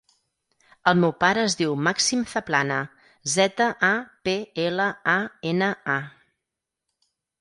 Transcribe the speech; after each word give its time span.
El 0.91 0.95
meu 1.01 1.11
pare 1.23 1.41
es 1.49 1.55
diu 1.59 1.75
Màxim 1.87 2.23
Zaplana: 2.31 2.77
zeta, 3.35 3.67
a, 3.91 3.91
pe, 4.29 4.35
ela, 4.67 4.89
a, 5.17 5.19
ena, 5.51 5.69
a. 5.99 7.15